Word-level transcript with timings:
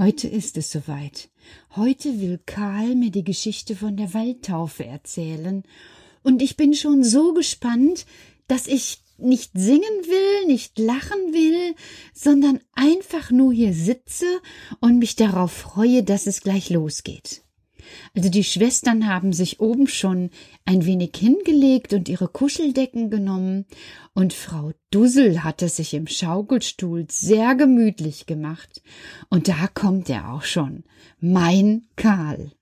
Heute 0.00 0.28
ist 0.28 0.56
es 0.56 0.72
soweit. 0.72 1.28
Heute 1.76 2.22
will 2.22 2.40
Karl 2.46 2.94
mir 2.94 3.10
die 3.10 3.22
Geschichte 3.22 3.76
von 3.76 3.98
der 3.98 4.14
Waldtaufe 4.14 4.86
erzählen, 4.86 5.62
und 6.22 6.40
ich 6.40 6.56
bin 6.56 6.72
schon 6.72 7.04
so 7.04 7.34
gespannt, 7.34 8.06
dass 8.46 8.66
ich 8.66 9.02
nicht 9.18 9.50
singen 9.52 9.82
will, 9.82 10.46
nicht 10.46 10.78
lachen 10.78 11.34
will, 11.34 11.74
sondern 12.14 12.60
einfach 12.72 13.30
nur 13.30 13.52
hier 13.52 13.74
sitze 13.74 14.24
und 14.80 14.98
mich 14.98 15.16
darauf 15.16 15.52
freue, 15.52 16.02
dass 16.02 16.26
es 16.26 16.40
gleich 16.40 16.70
losgeht. 16.70 17.42
Also 18.14 18.28
die 18.28 18.44
Schwestern 18.44 19.06
haben 19.06 19.32
sich 19.32 19.60
oben 19.60 19.86
schon 19.86 20.30
ein 20.64 20.84
wenig 20.86 21.12
hingelegt 21.16 21.92
und 21.92 22.08
ihre 22.08 22.28
Kuscheldecken 22.28 23.10
genommen, 23.10 23.66
und 24.12 24.32
Frau 24.32 24.72
Dussel 24.90 25.44
hat 25.44 25.62
es 25.62 25.76
sich 25.76 25.94
im 25.94 26.06
Schaukelstuhl 26.06 27.06
sehr 27.10 27.54
gemütlich 27.54 28.26
gemacht, 28.26 28.82
und 29.28 29.48
da 29.48 29.66
kommt 29.68 30.10
er 30.10 30.32
auch 30.32 30.42
schon, 30.42 30.84
mein 31.20 31.86
Karl. 31.96 32.52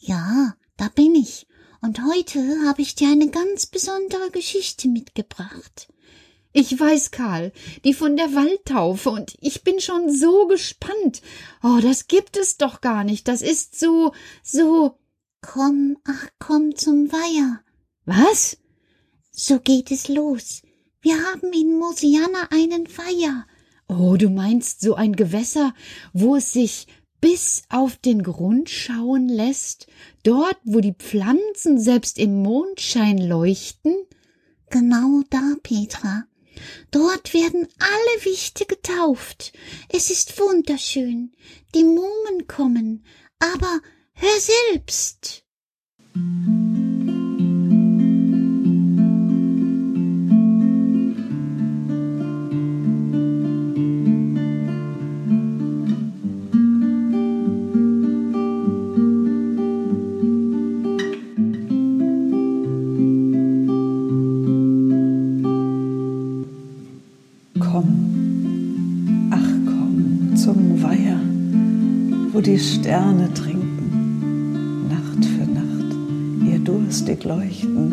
Ja, 0.00 0.54
da 0.76 0.88
bin 0.94 1.14
ich, 1.14 1.46
und 1.80 2.00
heute 2.04 2.40
habe 2.66 2.82
ich 2.82 2.94
dir 2.94 3.08
eine 3.08 3.30
ganz 3.30 3.66
besondere 3.66 4.30
Geschichte 4.32 4.88
mitgebracht. 4.88 5.88
Ich 6.52 6.78
weiß, 6.78 7.10
Karl, 7.10 7.52
die 7.84 7.94
von 7.94 8.16
der 8.16 8.34
Waldtaufe, 8.34 9.10
und 9.10 9.36
ich 9.40 9.62
bin 9.64 9.80
schon 9.80 10.10
so 10.10 10.46
gespannt. 10.46 11.22
Oh, 11.62 11.78
das 11.82 12.06
gibt 12.06 12.36
es 12.36 12.56
doch 12.56 12.80
gar 12.80 13.04
nicht. 13.04 13.28
Das 13.28 13.42
ist 13.42 13.78
so, 13.78 14.12
so. 14.42 14.98
Komm, 15.40 15.98
ach, 16.04 16.28
komm 16.38 16.74
zum 16.74 17.12
Weiher. 17.12 17.60
Was? 18.06 18.56
So 19.30 19.60
geht 19.60 19.90
es 19.90 20.08
los. 20.08 20.62
Wir 21.00 21.22
haben 21.24 21.52
in 21.52 21.78
Mosiana 21.78 22.48
einen 22.50 22.88
Weiher. 22.96 23.46
Oh, 23.86 24.16
du 24.16 24.28
meinst 24.28 24.80
so 24.80 24.94
ein 24.94 25.14
Gewässer, 25.14 25.74
wo 26.12 26.36
es 26.36 26.52
sich 26.52 26.88
bis 27.20 27.62
auf 27.68 27.96
den 27.96 28.22
Grund 28.22 28.68
schauen 28.70 29.28
lässt, 29.28 29.86
dort, 30.22 30.58
wo 30.64 30.80
die 30.80 30.94
Pflanzen 30.94 31.78
selbst 31.78 32.18
im 32.18 32.42
Mondschein 32.42 33.18
leuchten? 33.18 33.94
Genau 34.70 35.22
da, 35.30 35.54
Petra. 35.62 36.24
Dort 36.90 37.34
werden 37.34 37.68
alle 37.78 38.24
Wichte 38.24 38.66
getauft. 38.66 39.52
Es 39.88 40.10
ist 40.10 40.38
wunderschön. 40.38 41.32
Die 41.74 41.84
Mumen 41.84 42.46
kommen. 42.46 43.04
Aber 43.38 43.80
hör 44.14 44.40
selbst. 44.40 45.44
Sterne 72.88 73.28
trinken, 73.34 74.88
Nacht 74.88 75.22
für 75.22 75.44
Nacht 75.44 75.94
ihr 76.50 76.58
durstig 76.58 77.22
Leuchten 77.22 77.92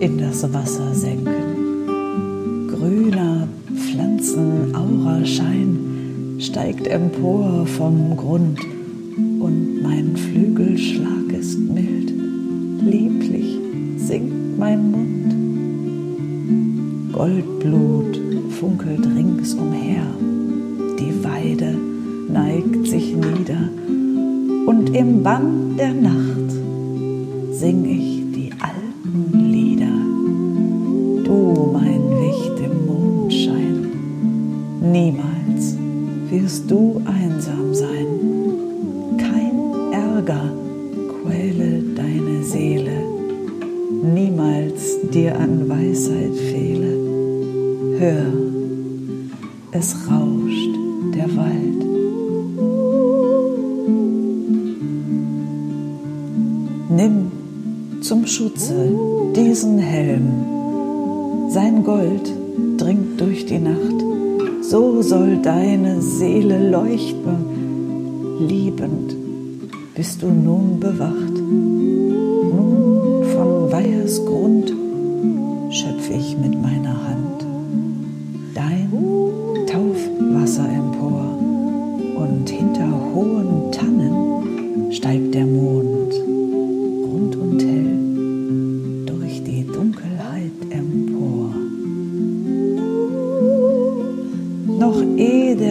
in 0.00 0.18
das 0.18 0.52
Wasser 0.52 0.92
senken. 0.92 2.66
Grüner 2.66 3.46
Pflanzen 3.72 4.74
Auraschein 4.74 6.38
steigt 6.40 6.88
empor 6.88 7.64
vom 7.66 8.16
Grund 8.16 8.58
und 9.38 9.80
mein 9.80 10.16
Flügelschlag 10.16 11.32
ist 11.38 11.60
mild, 11.60 12.12
lieblich 12.82 13.60
singt 13.96 14.58
mein 14.58 14.90
Mund. 14.90 15.34
Goldblut 17.12 18.20
funkelt 18.58 19.06
ringsumher, 19.06 20.02
die 20.98 21.22
Weide 21.22 21.76
neigt 22.28 22.88
sich 22.88 23.14
nieder 23.14 23.70
im 25.00 25.22
Bann 25.22 25.78
der 25.78 25.94
Nacht 25.94 26.50
sing 27.52 27.86
ich 27.86 28.22
die 28.36 28.50
alten 28.60 29.50
Lieder. 29.50 29.98
Du, 31.24 31.70
mein 31.72 32.02
Licht 32.20 32.56
im 32.60 32.86
Mondschein, 32.86 33.86
niemals 34.92 35.74
wirst 36.28 36.70
du 36.70 37.00
einsam 37.06 37.74
sein. 37.74 38.08
Kein 39.16 39.56
Ärger 39.90 40.52
quäle 41.08 41.82
deine 41.96 42.42
Seele, 42.42 42.98
niemals 44.14 44.98
dir 45.14 45.34
an 45.34 45.66
Weisheit 45.66 46.36
fehle. 46.50 46.92
Hör, 47.98 48.26
es 49.72 49.96
rauscht 50.10 50.19
zum 58.40 58.48
Schutze 58.48 58.90
diesen 59.36 59.78
Helm. 59.78 61.50
Sein 61.50 61.84
Gold 61.84 62.32
dringt 62.78 63.20
durch 63.20 63.44
die 63.46 63.58
Nacht. 63.58 64.04
So 64.62 65.02
soll 65.02 65.38
deine 65.42 66.00
Seele 66.00 66.70
leuchten. 66.70 68.46
Liebend 68.46 69.14
bist 69.94 70.22
du 70.22 70.28
nun 70.28 70.80
bewacht. 70.80 71.34
Nun 72.52 73.24
von 73.34 73.70
Weihers 73.72 74.24
Grund 74.24 74.72
schöpfe 75.70 76.14
ich 76.14 76.38
mit 76.38 76.60
meiner 76.60 76.69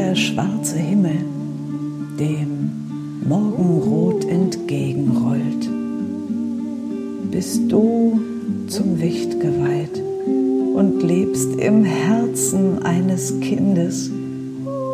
der 0.10 0.16
schwarze 0.16 0.78
Himmel 0.78 1.18
dem 2.20 3.22
Morgenrot 3.28 4.26
entgegenrollt, 4.26 5.70
bist 7.32 7.72
du 7.72 8.20
zum 8.68 9.00
Wicht 9.00 9.40
geweiht 9.40 10.02
und 10.76 11.04
lebst 11.04 11.60
im 11.60 11.84
Herzen 11.84 12.82
eines 12.84 13.40
Kindes 13.40 14.10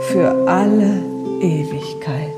für 0.09 0.29
alle 0.47 1.01
Ewigkeit. 1.41 2.31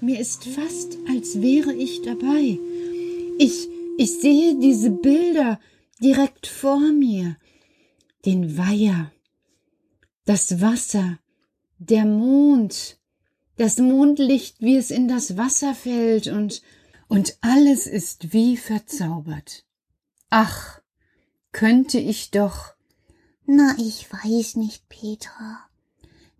Mir 0.00 0.20
ist 0.20 0.44
fast, 0.44 0.98
als 1.08 1.40
wäre 1.40 1.72
ich 1.72 2.02
dabei. 2.02 2.58
Ich 3.38 3.68
ich 3.96 4.20
sehe 4.20 4.56
diese 4.58 4.90
Bilder 4.90 5.60
direkt 6.00 6.46
vor 6.46 6.80
mir. 6.80 7.36
Den 8.24 8.58
Weiher, 8.58 9.12
das 10.24 10.60
Wasser, 10.60 11.18
der 11.78 12.04
Mond, 12.04 12.98
das 13.56 13.78
Mondlicht, 13.78 14.60
wie 14.60 14.76
es 14.76 14.90
in 14.90 15.06
das 15.06 15.36
Wasser 15.36 15.74
fällt 15.74 16.26
und, 16.26 16.62
und 17.06 17.36
alles 17.40 17.86
ist 17.86 18.32
wie 18.32 18.56
verzaubert. 18.56 19.64
Ach, 20.30 20.80
könnte 21.52 21.98
ich 21.98 22.30
doch. 22.30 22.74
Na, 23.46 23.76
ich 23.78 24.10
weiß 24.10 24.56
nicht, 24.56 24.88
Petra. 24.88 25.60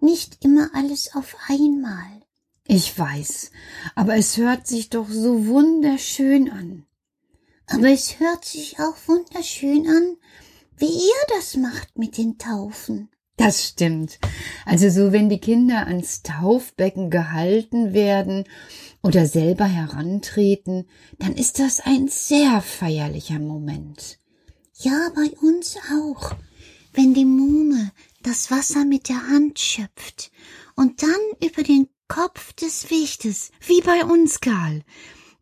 Nicht 0.00 0.44
immer 0.44 0.70
alles 0.74 1.14
auf 1.14 1.36
einmal. 1.48 2.22
Ich 2.66 2.98
weiß, 2.98 3.52
aber 3.94 4.16
es 4.16 4.38
hört 4.38 4.66
sich 4.66 4.88
doch 4.88 5.08
so 5.08 5.46
wunderschön 5.46 6.50
an. 6.50 6.86
Aber 7.66 7.88
es 7.88 8.20
hört 8.20 8.44
sich 8.44 8.78
auch 8.78 8.96
wunderschön 9.06 9.86
an, 9.88 10.16
wie 10.76 10.86
ihr 10.86 11.36
das 11.36 11.56
macht 11.56 11.98
mit 11.98 12.18
den 12.18 12.38
Taufen. 12.38 13.08
Das 13.36 13.64
stimmt. 13.64 14.18
Also 14.64 14.90
so, 14.90 15.12
wenn 15.12 15.28
die 15.28 15.40
Kinder 15.40 15.86
ans 15.86 16.22
Taufbecken 16.22 17.10
gehalten 17.10 17.92
werden 17.92 18.44
oder 19.02 19.26
selber 19.26 19.64
herantreten, 19.64 20.86
dann 21.18 21.34
ist 21.34 21.58
das 21.58 21.80
ein 21.80 22.08
sehr 22.08 22.60
feierlicher 22.60 23.40
Moment. 23.40 24.18
Ja, 24.76 25.10
bei 25.14 25.30
uns 25.40 25.76
auch. 25.92 26.32
Wenn 26.92 27.12
die 27.12 27.24
Muhme 27.24 27.90
das 28.22 28.50
Wasser 28.52 28.84
mit 28.84 29.08
der 29.08 29.28
Hand 29.28 29.58
schöpft 29.58 30.30
und 30.76 31.02
dann 31.02 31.10
über 31.48 31.64
den 31.64 31.88
Kopf 32.06 32.52
des 32.52 32.90
Wichtes, 32.90 33.50
wie 33.66 33.80
bei 33.80 34.04
uns, 34.04 34.40
Karl, 34.40 34.82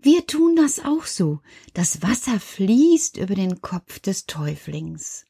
Wir 0.02 0.26
tun 0.26 0.56
das 0.56 0.80
auch 0.80 1.06
so. 1.06 1.40
Das 1.74 2.02
Wasser 2.02 2.40
fließt 2.40 3.18
über 3.18 3.36
den 3.36 3.60
Kopf 3.60 4.00
des 4.00 4.26
Täuflings. 4.26 5.26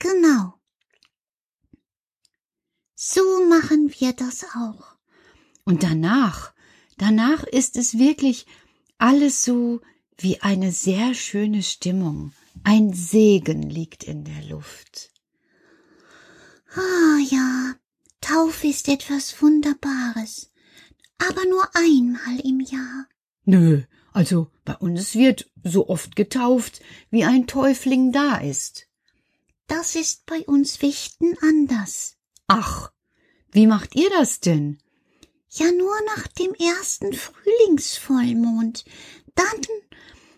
Genau. 0.00 0.54
So 2.96 3.46
machen 3.48 3.94
wir 3.98 4.12
das 4.12 4.44
auch. 4.56 4.96
Und 5.64 5.84
danach, 5.84 6.52
danach 6.98 7.44
ist 7.44 7.76
es 7.76 7.98
wirklich 7.98 8.46
alles 8.98 9.44
so 9.44 9.80
wie 10.18 10.40
eine 10.40 10.72
sehr 10.72 11.14
schöne 11.14 11.62
Stimmung. 11.62 12.32
Ein 12.64 12.92
Segen 12.92 13.62
liegt 13.62 14.02
in 14.02 14.24
der 14.24 14.42
Luft. 14.42 15.12
Ah 16.74 17.18
ja, 17.30 17.74
Taufe 18.20 18.66
ist 18.66 18.88
etwas 18.88 19.40
Wunderbares, 19.40 20.50
aber 21.18 21.44
nur 21.46 21.64
einmal 21.74 22.40
im 22.40 22.58
Jahr. 22.60 23.06
Nö, 23.44 23.82
also 24.12 24.50
bei 24.64 24.76
uns 24.76 25.14
wird 25.14 25.50
so 25.62 25.88
oft 25.88 26.16
getauft, 26.16 26.80
wie 27.10 27.24
ein 27.24 27.46
Täufling 27.46 28.12
da 28.12 28.36
ist. 28.36 28.86
Das 29.66 29.94
ist 29.94 30.26
bei 30.26 30.40
uns 30.40 30.82
Wichten 30.82 31.36
anders. 31.40 32.16
Ach, 32.46 32.90
wie 33.52 33.66
macht 33.66 33.94
ihr 33.94 34.10
das 34.10 34.40
denn? 34.40 34.78
Ja, 35.50 35.70
nur 35.72 35.94
nach 36.16 36.26
dem 36.28 36.54
ersten 36.54 37.12
Frühlingsvollmond. 37.12 38.84
Dann, 39.34 39.60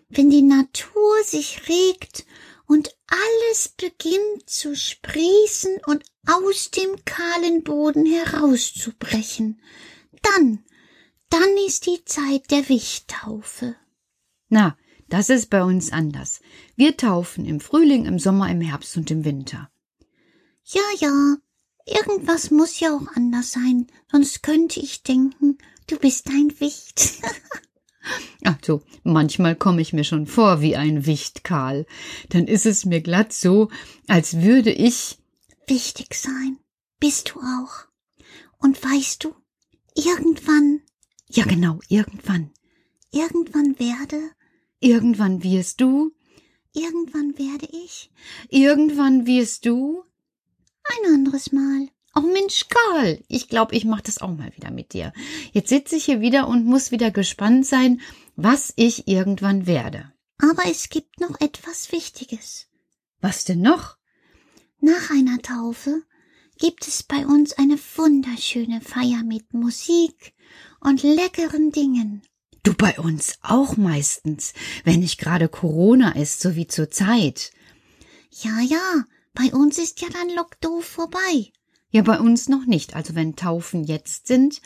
wenn 0.09 0.29
die 0.29 0.41
Natur 0.41 1.23
sich 1.23 1.67
regt 1.67 2.25
und 2.67 2.95
alles 3.07 3.69
beginnt 3.69 4.49
zu 4.49 4.75
sprießen 4.75 5.77
und 5.85 6.03
aus 6.27 6.71
dem 6.71 7.03
kahlen 7.05 7.63
Boden 7.63 8.05
herauszubrechen, 8.05 9.61
dann, 10.21 10.63
dann 11.33 11.57
ist 11.65 11.87
die 11.87 12.05
Zeit 12.05 12.51
der 12.51 12.69
Wichttaufe. 12.69 13.75
Na, 14.49 14.77
das 15.09 15.31
ist 15.31 15.49
bei 15.49 15.63
uns 15.63 15.91
anders. 15.91 16.41
Wir 16.75 16.95
taufen 16.95 17.45
im 17.45 17.59
Frühling, 17.59 18.05
im 18.05 18.19
Sommer, 18.19 18.51
im 18.51 18.61
Herbst 18.61 18.95
und 18.97 19.09
im 19.09 19.25
Winter. 19.25 19.71
Ja, 20.63 20.83
ja, 20.99 21.37
irgendwas 21.87 22.51
muss 22.51 22.79
ja 22.79 22.95
auch 22.95 23.07
anders 23.15 23.51
sein, 23.51 23.87
sonst 24.11 24.43
könnte 24.43 24.79
ich 24.79 25.01
denken, 25.01 25.57
du 25.87 25.97
bist 25.97 26.27
ein 26.27 26.53
Wicht. 26.59 27.13
Ach 28.43 28.57
so, 28.63 28.83
manchmal 29.03 29.55
komme 29.55 29.81
ich 29.81 29.91
mir 29.91 30.03
schon 30.03 30.27
vor 30.27 30.61
wie 30.61 30.75
ein 30.75 31.07
Wicht, 31.07 31.43
Karl. 31.43 31.87
Dann 32.29 32.45
ist 32.45 32.67
es 32.67 32.85
mir 32.85 33.01
glatt 33.01 33.33
so, 33.33 33.69
als 34.07 34.41
würde 34.41 34.71
ich 34.71 35.17
wichtig 35.67 36.13
sein. 36.13 36.59
Bist 36.99 37.33
du 37.33 37.39
auch. 37.39 37.87
Und 38.59 38.83
weißt 38.83 39.23
du, 39.23 39.33
irgendwann. 39.95 40.81
Ja, 41.33 41.45
genau, 41.45 41.79
irgendwann. 41.89 42.51
Irgendwann 43.09 43.79
werde. 43.79 44.29
Irgendwann 44.79 45.41
wirst 45.41 45.81
du. 45.81 46.11
Irgendwann 46.73 47.35
werde 47.39 47.67
ich. 47.71 48.11
Irgendwann 48.49 49.25
wirst 49.25 49.65
du. 49.65 50.03
Ein 50.83 51.13
anderes 51.15 51.51
Mal. 51.51 51.89
Oh 52.13 52.21
Mensch, 52.21 52.67
Karl, 52.69 53.23
ich 53.27 53.49
glaube, 53.49 53.75
ich 53.75 53.83
mache 53.83 54.03
das 54.03 54.19
auch 54.19 54.29
mal 54.29 54.55
wieder 54.55 54.69
mit 54.69 54.93
dir. 54.93 55.11
Jetzt 55.53 55.69
sitze 55.69 55.95
ich 55.95 56.05
hier 56.05 56.21
wieder 56.21 56.47
und 56.47 56.65
muss 56.65 56.91
wieder 56.91 57.09
gespannt 57.09 57.65
sein, 57.65 58.01
was 58.35 58.71
ich 58.75 59.07
irgendwann 59.07 59.65
werde. 59.65 60.13
Aber 60.37 60.69
es 60.69 60.89
gibt 60.89 61.19
noch 61.19 61.41
etwas 61.41 61.91
Wichtiges. 61.91 62.67
Was 63.21 63.43
denn 63.43 63.61
noch? 63.61 63.97
Nach 64.79 65.09
einer 65.09 65.41
Taufe 65.41 66.03
gibt 66.57 66.87
es 66.87 67.03
bei 67.03 67.25
uns 67.25 67.53
eine 67.53 67.77
wunderschöne 67.95 68.81
Feier 68.81 69.23
mit 69.23 69.53
Musik 69.53 70.33
und 70.79 71.03
leckeren 71.03 71.71
Dingen. 71.71 72.21
Du 72.63 72.73
bei 72.73 72.97
uns 72.97 73.37
auch 73.41 73.75
meistens, 73.75 74.53
wenn 74.85 75.01
nicht 75.01 75.19
gerade 75.19 75.49
Corona 75.49 76.15
ist, 76.15 76.39
so 76.39 76.55
wie 76.55 76.67
zur 76.67 76.89
Zeit. 76.89 77.51
Ja, 78.31 78.59
ja, 78.61 79.03
bei 79.33 79.53
uns 79.53 79.77
ist 79.77 80.01
ja 80.01 80.07
dann 80.09 80.29
Lockdo 80.35 80.79
vorbei. 80.79 81.51
Ja, 81.89 82.01
bei 82.01 82.19
uns 82.19 82.49
noch 82.49 82.65
nicht. 82.65 82.95
Also 82.95 83.15
wenn 83.15 83.35
Taufen 83.35 83.83
jetzt 83.83 84.27
sind, 84.27 84.61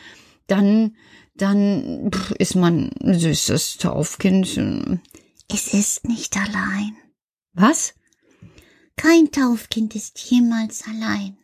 dann, 0.48 0.96
dann 1.36 2.12
ist 2.38 2.56
man 2.56 2.92
süßes 3.02 3.78
Taufkind. 3.78 4.58
Es 5.50 5.74
ist 5.74 6.08
nicht 6.08 6.38
allein. 6.38 6.96
Was? 7.54 7.96
Kein 8.96 9.32
Taufkind 9.32 9.96
ist 9.96 10.20
jemals 10.20 10.84
allein. 10.84 11.38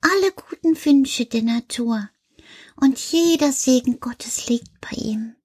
Alle 0.00 0.32
guten 0.32 0.74
Wünsche 0.84 1.26
der 1.26 1.42
Natur 1.42 2.08
und 2.76 2.98
jeder 2.98 3.52
Segen 3.52 4.00
Gottes 4.00 4.48
liegt 4.48 4.80
bei 4.80 4.96
ihm. 4.96 5.36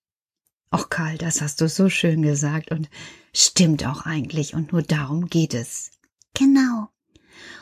Ach 0.69 0.89
Karl, 0.89 1.17
das 1.17 1.41
hast 1.41 1.61
du 1.61 1.69
so 1.69 1.89
schön 1.89 2.21
gesagt 2.21 2.71
und 2.71 2.89
stimmt 3.33 3.85
auch 3.85 4.05
eigentlich 4.05 4.53
und 4.53 4.71
nur 4.71 4.81
darum 4.81 5.27
geht 5.27 5.53
es. 5.53 5.91
Genau. 6.33 6.89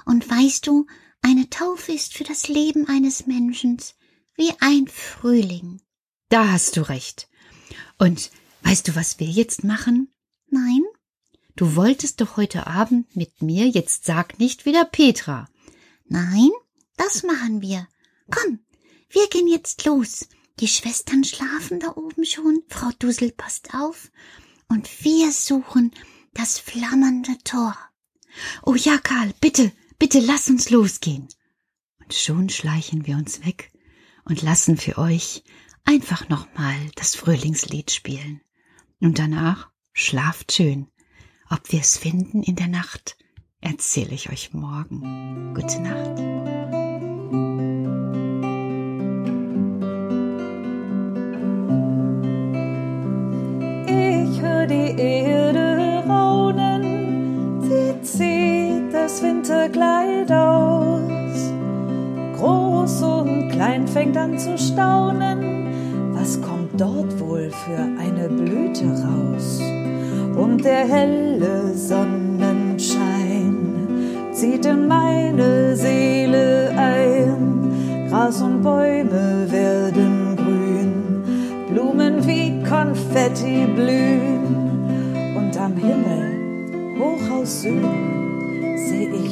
Und 0.05 0.29
weißt 0.29 0.67
du, 0.67 0.87
eine 1.21 1.49
Taufe 1.49 1.91
ist 1.91 2.13
für 2.13 2.23
das 2.23 2.47
Leben 2.47 2.87
eines 2.87 3.27
Menschen 3.27 3.77
wie 4.35 4.51
ein 4.59 4.87
Frühling. 4.87 5.81
Da 6.29 6.51
hast 6.51 6.77
du 6.77 6.81
recht. 6.81 7.29
Und 7.97 8.31
weißt 8.63 8.87
du, 8.87 8.95
was 8.95 9.19
wir 9.19 9.27
jetzt 9.27 9.63
machen? 9.63 10.13
Nein. 10.47 10.81
Du 11.55 11.75
wolltest 11.75 12.19
doch 12.19 12.37
heute 12.37 12.65
Abend 12.67 13.15
mit 13.15 13.41
mir, 13.41 13.67
jetzt 13.67 14.05
sag 14.05 14.39
nicht 14.39 14.65
wieder 14.65 14.85
Petra. 14.85 15.47
Nein, 16.05 16.49
das 16.97 17.23
machen 17.23 17.61
wir. 17.61 17.87
Komm, 18.31 18.59
wir 19.09 19.27
gehen 19.29 19.47
jetzt 19.47 19.85
los. 19.85 20.27
Die 20.59 20.67
Schwestern 20.67 21.23
schlafen 21.23 21.79
da 21.79 21.95
oben 21.95 22.25
schon, 22.25 22.63
Frau 22.67 22.89
Dusel 22.99 23.31
passt 23.31 23.73
auf, 23.73 24.11
und 24.67 25.03
wir 25.03 25.31
suchen 25.31 25.91
das 26.33 26.59
flammernde 26.59 27.37
Tor. 27.43 27.77
Oh 28.63 28.75
ja, 28.75 28.97
Karl, 28.97 29.33
bitte, 29.41 29.71
Bitte 30.03 30.19
lass 30.19 30.49
uns 30.49 30.69
losgehen. 30.69 31.29
Und 31.99 32.13
schon 32.13 32.49
schleichen 32.49 33.07
wir 33.07 33.15
uns 33.15 33.45
weg 33.45 33.71
und 34.25 34.41
lassen 34.41 34.75
für 34.75 34.97
euch 34.97 35.45
einfach 35.85 36.27
nochmal 36.27 36.75
das 36.95 37.15
Frühlingslied 37.15 37.89
spielen. 37.89 38.41
Und 38.99 39.17
danach 39.17 39.69
schlaft 39.93 40.51
schön. 40.51 40.87
Ob 41.49 41.71
wir 41.71 41.79
es 41.79 41.97
finden 41.97 42.43
in 42.43 42.57
der 42.57 42.67
Nacht, 42.67 43.15
erzähle 43.61 44.13
ich 44.13 44.29
euch 44.29 44.53
morgen. 44.53 45.53
Gute 45.53 45.79
Nacht. 45.79 46.62
Winterkleid 59.73 60.31
aus. 60.31 61.51
Groß 62.37 63.01
und 63.03 63.49
klein 63.49 63.87
fängt 63.87 64.15
an 64.17 64.37
zu 64.37 64.57
staunen, 64.57 66.13
was 66.13 66.41
kommt 66.41 66.79
dort 66.79 67.19
wohl 67.19 67.49
für 67.49 67.79
eine 67.99 68.29
Blüte 68.29 68.85
raus? 68.85 69.59
Und 70.35 70.63
der 70.63 70.87
helle 70.87 71.73
Sonnenschein 71.73 73.57
zieht 74.31 74.65
in 74.65 74.87
meine 74.87 75.75
Seele 75.75 76.71
ein. 76.75 78.07
Gras 78.09 78.41
und 78.41 78.61
Bäume 78.61 79.47
werden 79.49 80.35
grün, 80.35 81.23
Blumen 81.69 82.25
wie 82.27 82.63
Konfetti 82.63 83.65
blühen. 83.75 85.35
Und 85.35 85.57
am 85.57 85.75
Himmel, 85.77 86.99
hoch 86.99 87.41
aus 87.41 87.61
Süden, 87.61 88.23
seh 88.93 89.07
ich 89.07 89.22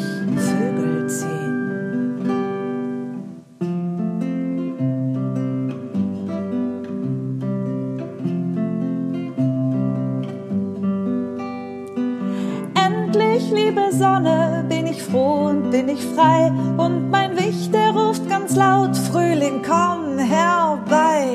liebe 13.52 13.92
Sonne, 13.92 14.66
bin 14.68 14.88
ich 14.88 15.02
froh 15.02 15.48
und 15.50 15.72
bin 15.72 15.90
ich 15.90 16.04
frei. 16.16 16.52
Und 16.78 17.10
mein 17.10 17.38
Wicht, 17.38 17.74
der 17.74 17.92
ruft 17.92 18.28
ganz 18.30 18.56
laut, 18.56 18.96
Frühling, 18.96 19.62
komm 19.66 20.18
herbei. 20.18 21.26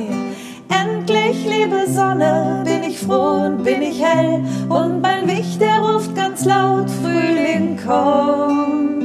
Endlich, 0.68 1.44
liebe 1.44 1.86
Sonne, 1.88 2.62
bin 2.64 2.82
ich 2.82 2.98
froh 2.98 3.46
und 3.46 3.62
bin 3.62 3.82
ich 3.82 4.02
hell. 4.02 4.44
Und 4.68 5.00
mein 5.00 5.28
Wicht, 5.28 5.60
der 5.60 5.80
ruft 5.80 6.14
ganz 6.14 6.44
laut, 6.44 6.90
Frühling, 6.90 7.78
komm. 7.86 8.96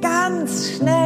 Ganz 0.00 0.76
schnell. 0.76 1.05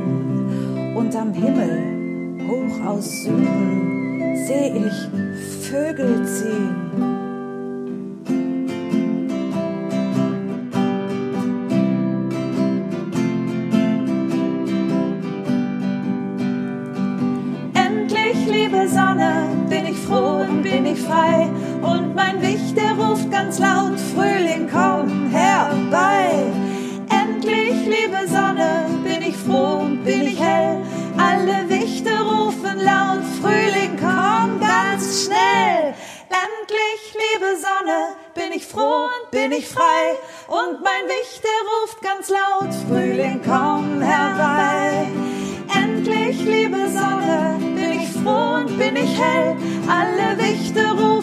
Und 1.01 1.15
am 1.15 1.33
Himmel, 1.33 2.37
hoch 2.47 2.85
aus 2.85 3.23
Süden, 3.23 4.35
seh 4.45 4.85
ich 4.85 5.67
Vögel 5.67 6.23
ziehen. 6.27 6.75
frei 20.95 21.49
und 21.81 22.15
mein 22.15 22.41
Wicht, 22.41 22.77
der 22.77 22.93
ruft 22.93 23.31
ganz 23.31 23.57
laut, 23.59 23.99
Frühling, 24.13 24.69
komm 24.71 25.20
Sonne, 37.91 38.15
bin 38.33 38.51
ich 38.53 38.65
froh 38.65 39.05
und 39.05 39.31
bin 39.31 39.51
ich 39.51 39.67
frei. 39.67 40.15
Und 40.47 40.81
mein 40.81 41.05
Wicht, 41.07 41.43
der 41.43 41.51
ruft 41.71 42.01
ganz 42.01 42.29
laut, 42.29 42.73
Frühling, 42.87 43.41
komm 43.43 44.01
herbei. 44.01 45.07
Endlich, 45.73 46.43
liebe 46.43 46.89
Sonne, 46.89 47.57
bin 47.59 48.01
ich 48.01 48.09
froh 48.09 48.55
und 48.59 48.77
bin 48.77 48.95
ich 48.95 49.19
hell. 49.19 49.55
Alle 49.87 50.37
Wichte 50.37 50.91
rufen 50.91 51.20